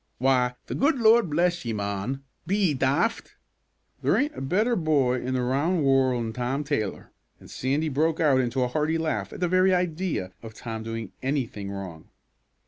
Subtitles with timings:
[0.17, 2.23] "Why, the guid Lord bless ye, mon!
[2.47, 3.35] be ye daft?
[4.01, 8.63] There ain't a better boy i' the roun' warl'n Tom Taylor!" and Sandy broke into
[8.63, 12.09] a hearty laugh at the very idea of Tom doing any thing wrong.